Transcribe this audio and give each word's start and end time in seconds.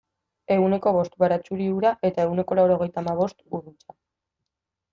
Ehuneko 0.53 0.93
bost 0.95 1.13
baratxuri 1.23 1.67
ura 1.81 1.93
eta 2.11 2.25
ehuneko 2.31 2.59
laurogeita 2.61 3.03
hamabost 3.05 3.47
ur 3.59 3.65
hutsa. 3.71 3.97